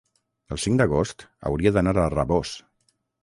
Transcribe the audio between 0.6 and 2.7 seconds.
cinc d'agost hauria d'anar a Rabós.